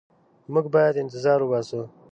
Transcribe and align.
موږ 0.53 0.65
باید 0.73 0.99
انتظار 1.03 1.39
وباسو. 1.41 1.81